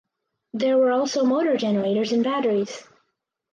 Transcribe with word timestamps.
There 0.53 0.79
were 0.79 0.91
also 0.91 1.23
motor 1.23 1.55
generators 1.57 2.11
and 2.11 2.23
batteries. 2.23 2.85